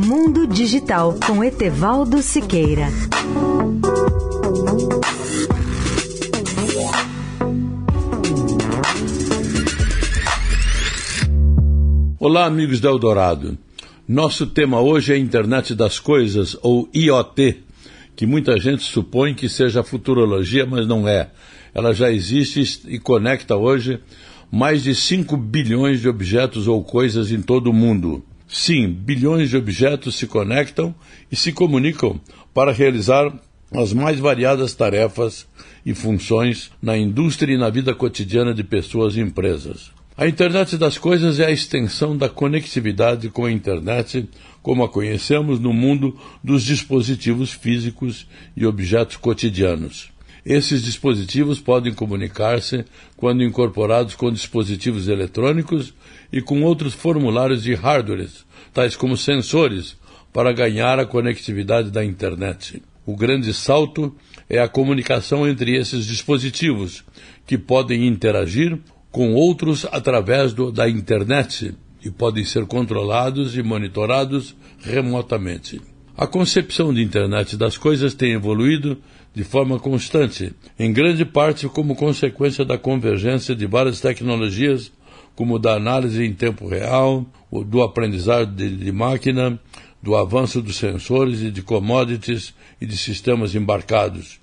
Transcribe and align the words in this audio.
Mundo 0.00 0.46
Digital 0.46 1.18
com 1.26 1.42
Etevaldo 1.42 2.22
Siqueira. 2.22 2.86
Olá, 12.16 12.46
amigos 12.46 12.78
da 12.78 12.88
Eldorado. 12.88 13.58
Nosso 14.06 14.46
tema 14.46 14.80
hoje 14.80 15.12
é 15.12 15.16
a 15.16 15.18
Internet 15.18 15.74
das 15.74 15.98
Coisas, 15.98 16.56
ou 16.62 16.88
IoT, 16.94 17.56
que 18.14 18.24
muita 18.24 18.56
gente 18.56 18.84
supõe 18.84 19.34
que 19.34 19.48
seja 19.48 19.82
futurologia, 19.82 20.64
mas 20.64 20.86
não 20.86 21.08
é. 21.08 21.32
Ela 21.74 21.92
já 21.92 22.08
existe 22.08 22.82
e 22.86 23.00
conecta 23.00 23.56
hoje 23.56 23.98
mais 24.48 24.84
de 24.84 24.94
5 24.94 25.36
bilhões 25.36 26.00
de 26.00 26.08
objetos 26.08 26.68
ou 26.68 26.84
coisas 26.84 27.32
em 27.32 27.42
todo 27.42 27.70
o 27.70 27.74
mundo. 27.74 28.22
Sim, 28.48 28.88
bilhões 28.88 29.50
de 29.50 29.56
objetos 29.56 30.16
se 30.16 30.26
conectam 30.26 30.94
e 31.30 31.36
se 31.36 31.52
comunicam 31.52 32.18
para 32.54 32.72
realizar 32.72 33.30
as 33.70 33.92
mais 33.92 34.18
variadas 34.18 34.74
tarefas 34.74 35.46
e 35.84 35.94
funções 35.94 36.70
na 36.80 36.96
indústria 36.96 37.54
e 37.54 37.58
na 37.58 37.68
vida 37.68 37.94
cotidiana 37.94 38.54
de 38.54 38.64
pessoas 38.64 39.16
e 39.16 39.20
empresas. 39.20 39.90
A 40.16 40.26
internet 40.26 40.76
das 40.76 40.98
coisas 40.98 41.38
é 41.38 41.46
a 41.46 41.50
extensão 41.50 42.16
da 42.16 42.28
conectividade 42.28 43.28
com 43.28 43.44
a 43.44 43.52
internet, 43.52 44.28
como 44.62 44.82
a 44.82 44.88
conhecemos 44.88 45.60
no 45.60 45.72
mundo 45.72 46.18
dos 46.42 46.64
dispositivos 46.64 47.52
físicos 47.52 48.26
e 48.56 48.66
objetos 48.66 49.16
cotidianos. 49.16 50.10
Esses 50.48 50.80
dispositivos 50.80 51.60
podem 51.60 51.92
comunicar-se 51.92 52.82
quando 53.18 53.44
incorporados 53.44 54.14
com 54.14 54.32
dispositivos 54.32 55.06
eletrônicos 55.06 55.92
e 56.32 56.40
com 56.40 56.62
outros 56.62 56.94
formulários 56.94 57.62
de 57.62 57.74
hardware, 57.74 58.30
tais 58.72 58.96
como 58.96 59.14
sensores, 59.14 59.94
para 60.32 60.50
ganhar 60.50 60.98
a 60.98 61.04
conectividade 61.04 61.90
da 61.90 62.02
internet. 62.02 62.82
O 63.04 63.14
grande 63.14 63.52
salto 63.52 64.16
é 64.48 64.58
a 64.58 64.66
comunicação 64.66 65.46
entre 65.46 65.76
esses 65.76 66.06
dispositivos, 66.06 67.04
que 67.46 67.58
podem 67.58 68.06
interagir 68.06 68.78
com 69.10 69.34
outros 69.34 69.84
através 69.92 70.54
do, 70.54 70.72
da 70.72 70.88
internet 70.88 71.74
e 72.02 72.10
podem 72.10 72.46
ser 72.46 72.64
controlados 72.64 73.54
e 73.54 73.62
monitorados 73.62 74.56
remotamente. 74.80 75.78
A 76.18 76.26
concepção 76.26 76.92
de 76.92 77.00
internet 77.00 77.56
das 77.56 77.78
coisas 77.78 78.12
tem 78.12 78.32
evoluído 78.32 78.98
de 79.32 79.44
forma 79.44 79.78
constante, 79.78 80.52
em 80.76 80.92
grande 80.92 81.24
parte 81.24 81.68
como 81.68 81.94
consequência 81.94 82.64
da 82.64 82.76
convergência 82.76 83.54
de 83.54 83.64
várias 83.66 84.00
tecnologias, 84.00 84.90
como 85.36 85.60
da 85.60 85.76
análise 85.76 86.24
em 86.24 86.34
tempo 86.34 86.66
real, 86.66 87.24
do 87.64 87.80
aprendizado 87.82 88.52
de, 88.52 88.90
máquina, 88.90 89.60
do 90.02 90.16
avanço 90.16 90.60
dos 90.60 90.74
sensores 90.74 91.40
e 91.40 91.52
de 91.52 91.62
commodities 91.62 92.52
e 92.80 92.84
de 92.84 92.96
sistemas 92.96 93.54
embarcados. 93.54 94.40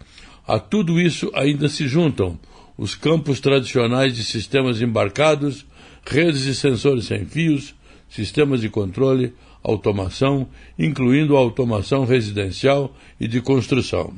A 0.47 0.57
tudo 0.57 0.97
isso 0.97 1.29
ainda 1.33 1.67
se 1.67 1.89
juntam 1.89 2.39
os 2.77 2.95
campos 2.95 3.41
tradicionais 3.41 4.15
de 4.15 4.23
sistemas 4.23 4.81
embarcados, 4.81 5.65
redes 6.05 6.43
de 6.43 6.55
sensores 6.55 7.03
sem 7.03 7.25
fios, 7.25 7.75
sistemas 8.15 8.61
de 8.61 8.69
controle, 8.69 9.33
automação, 9.63 10.47
incluindo 10.79 11.35
a 11.35 11.39
automação 11.39 12.05
residencial 12.05 12.95
e 13.19 13.27
de 13.27 13.41
construção. 13.41 14.13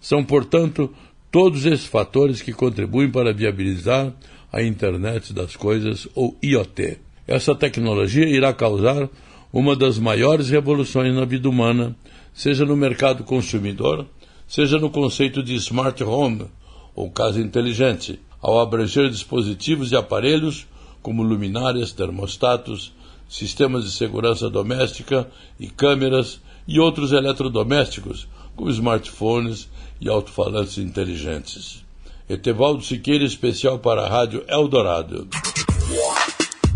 São, 0.00 0.24
portanto, 0.24 0.92
todos 1.30 1.66
esses 1.66 1.86
fatores 1.86 2.40
que 2.40 2.52
contribuem 2.52 3.10
para 3.10 3.32
viabilizar 3.32 4.12
a 4.52 4.62
Internet 4.62 5.32
das 5.32 5.56
Coisas, 5.56 6.08
ou 6.14 6.36
IoT. 6.42 6.98
Essa 7.26 7.54
tecnologia 7.54 8.28
irá 8.28 8.52
causar 8.52 9.08
uma 9.52 9.74
das 9.74 9.98
maiores 9.98 10.48
revoluções 10.48 11.14
na 11.14 11.24
vida 11.24 11.48
humana, 11.48 11.96
seja 12.32 12.64
no 12.64 12.76
mercado 12.76 13.24
consumidor, 13.24 14.06
seja 14.46 14.78
no 14.78 14.90
conceito 14.90 15.42
de 15.42 15.54
smart 15.56 16.02
home, 16.02 16.46
ou 16.94 17.10
casa 17.10 17.40
inteligente, 17.40 18.20
ao 18.40 18.60
abranger 18.60 19.10
dispositivos 19.10 19.90
e 19.90 19.96
aparelhos 19.96 20.66
como 21.02 21.22
luminárias, 21.22 21.92
termostatos, 21.92 22.92
sistemas 23.28 23.84
de 23.84 23.92
segurança 23.92 24.48
doméstica 24.48 25.30
e 25.58 25.68
câmeras 25.68 26.40
e 26.66 26.80
outros 26.80 27.12
eletrodomésticos, 27.12 28.28
como 28.56 28.70
smartphones 28.70 29.68
e 30.00 30.08
alto-falantes 30.08 30.78
inteligentes. 30.78 31.84
Etevaldo 32.28 32.82
Siqueira, 32.82 33.24
especial 33.24 33.78
para 33.78 34.02
a 34.02 34.08
Rádio 34.08 34.44
Eldorado. 34.48 35.28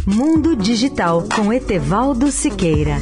Mundo 0.06 0.56
Digital 0.56 1.24
com 1.34 1.52
Etevaldo 1.52 2.30
Siqueira. 2.30 2.96